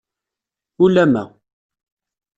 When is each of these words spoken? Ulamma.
Ulamma. 0.85 1.23